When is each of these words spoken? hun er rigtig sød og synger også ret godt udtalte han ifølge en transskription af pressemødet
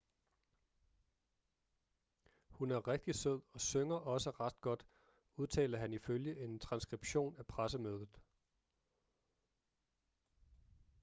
hun 2.49 2.71
er 2.71 2.87
rigtig 2.87 3.15
sød 3.15 3.41
og 3.53 3.61
synger 3.61 3.95
også 3.95 4.29
ret 4.29 4.61
godt 4.61 4.85
udtalte 5.37 5.77
han 5.77 5.93
ifølge 5.93 6.43
en 6.43 6.59
transskription 6.59 7.35
af 7.37 7.45
pressemødet 7.47 8.09